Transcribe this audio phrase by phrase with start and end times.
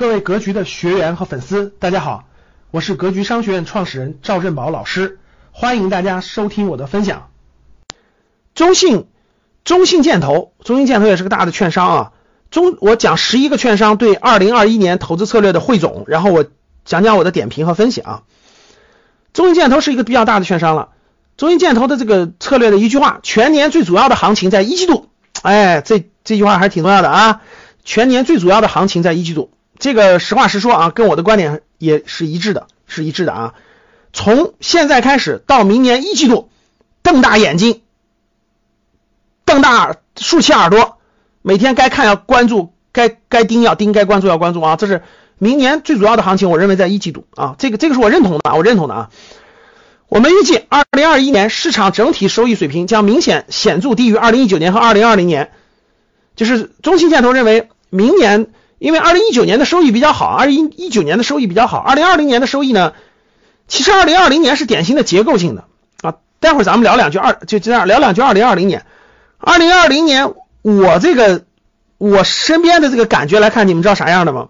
[0.00, 2.24] 各位格局的学员和粉丝，大家好，
[2.70, 5.18] 我是格局商学院创始人赵振宝老师，
[5.52, 7.28] 欢迎大家收听我的分享。
[8.54, 9.08] 中信，
[9.62, 12.12] 中信建投，中信建投也是个大的券商啊。
[12.50, 16.46] 中，我讲十一个券商对二零二一年投资策略的汇总，然后我
[16.86, 18.22] 讲讲我的点评和分析啊。
[19.34, 20.92] 中信建投是一个比较大的券商了。
[21.36, 25.10] 中信建投的这个策略的一句话，全年最主要的行情在一季度。
[25.42, 27.42] 哎，这这句话还是挺重要的啊。
[27.84, 29.50] 全年最主要的行情在一季度，
[29.80, 33.54] 这个实话实说啊，跟我的观点也是一致的，是一致的啊。
[34.12, 36.50] 从现在开始到明年一季度，
[37.02, 37.80] 瞪大眼睛，
[39.44, 40.98] 瞪大竖起耳朵，
[41.42, 44.76] 每天该看要关注，该该盯要盯，该关注要关注啊。
[44.76, 45.02] 这是
[45.38, 49.10] 明年最主要的行情，我认为在一季度啊，这个这个是我认同的，啊我认同的啊。
[50.08, 55.52] 我们预计二零二一年市场整体收益水平将明显显著低于二零一九年和二零二零年。
[56.36, 58.48] 就是中信建投认为，明年
[58.80, 62.94] 因为二零一九年的收益比较好，二零一九年的收益比较好，二零二零年的收益呢，
[63.68, 65.66] 其实二零二零年是典型的结构性的
[66.00, 66.16] 啊。
[66.40, 68.86] 待会儿咱们聊两句二，就这样聊两句二零二零年。
[69.36, 71.44] 二零二零年我这个
[71.98, 74.48] 我身边的这个感觉来看，你们知道啥样的吗？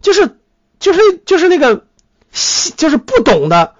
[0.00, 0.38] 就是
[0.80, 1.84] 就是就是那个
[2.78, 3.74] 就是不懂的，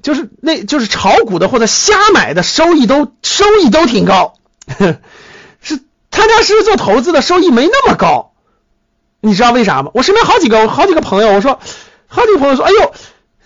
[0.00, 4.32] 就是那就是炒股的或者瞎买的收益都收益都挺高。
[6.10, 8.31] 他家是做投资的，收益没那么高，
[9.24, 9.90] 你知道为啥吗？
[9.94, 11.60] 我身边好几个好几个朋友，我说
[12.08, 12.92] 好几个朋友说，哎呦，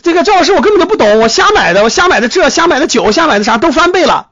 [0.03, 4.29] 这个赵老师我根本就不懂，我瞎买的，我瞎买的这，瞎买的酒，瞎买的啥都翻倍了。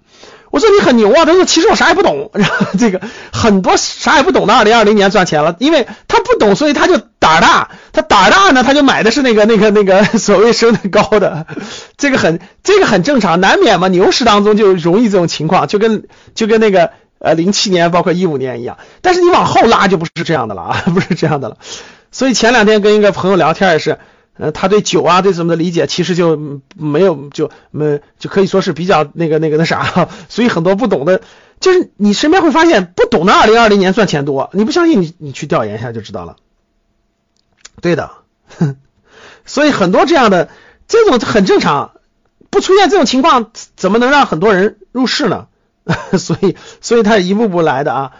[0.50, 3.00] 我说你很牛啊，他说其实我啥也不懂，然后这个
[3.30, 11.46] 很多啥也不懂的，二零二零年赚钱了，因为他不懂，所以他就胆大，他胆大呢，他就买的是那个那个那个 所谓升的高的，
[11.98, 16.90] 这个很这个很正常，难免嘛，牛市当中就容易这种情况，就跟就跟那个。
[17.24, 21.56] 呃，零七年包括一五年一样，但是你往后拉就不是这样的了啊， 不是这样的了。
[22.12, 23.98] 所以前两天跟一个朋友聊天也是，
[24.36, 31.22] 呃，他对酒啊对什么的理解其实就没有就没就可以说是比较那个那个那啥，所以很多不懂的，
[31.60, 36.36] 就是你身边会发现不懂的二零二零年赚钱多，你不相信你你去调研一下就知道了。
[37.80, 38.10] 对的，
[39.46, 40.50] 所以很多这样的
[40.88, 41.92] 这种很正常，
[42.50, 45.46] 不出现这种情况怎么能让很多人入市呢？
[46.18, 48.12] 所以，所以它一步步来的啊。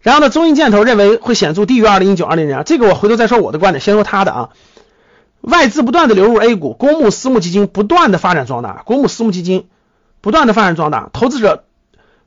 [0.00, 2.62] 然后呢，中信建投认为会显著低于二零一九、二零年。
[2.64, 4.50] 这个我回头再说我的观点，先说他的啊。
[5.40, 9.68] 外资不断的流入 A 股，公募私募基金不断的发展壮大，公募私募基金
[10.20, 11.64] 不断的发展壮大，投资者，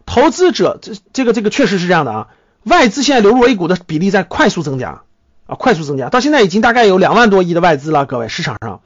[0.06, 2.28] 投资者这这个这个确实是这样的啊。
[2.64, 5.02] 外资现在流入 A 股的比例在快速增加
[5.46, 8.82] 啊，快速增加，到现在已经大概有两万多亿的外资了，各位市场上。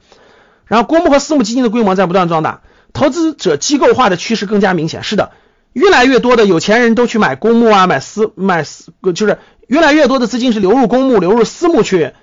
[0.64, 2.62] 然后公募和私募基金的规模在不断壮大，
[2.92, 5.02] 投资者机构化的趋势更加明显。
[5.02, 5.32] 是的。
[5.76, 12.14] 越来越多的有钱人都去买公募啊，买私买私，就是越来越多的资金是流入公募、流入私募去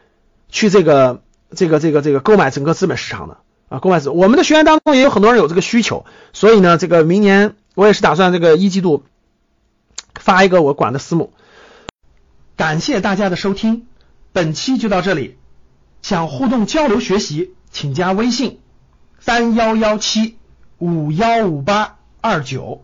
[0.49, 1.21] 去这个
[1.55, 3.37] 这个这个这个购买整个资本市场的
[3.69, 4.09] 啊，购买资。
[4.09, 6.03] 我们的学员当中也有很多人有这个需求，
[6.33, 9.03] 所以呢，这个明年我也是打算这个一季度
[10.19, 11.31] 发一个我管的私募。
[12.57, 13.85] 感谢大家的收听，
[14.31, 15.37] 本期就到这里。
[16.01, 18.61] 想互动交流学习，请加微信
[19.19, 20.37] 三幺幺七
[20.79, 22.83] 五幺五八二九。